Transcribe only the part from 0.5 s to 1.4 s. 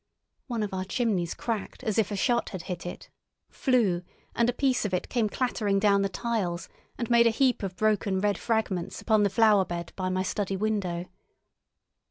of our chimneys